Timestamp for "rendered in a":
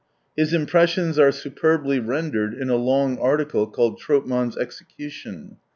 1.99-2.75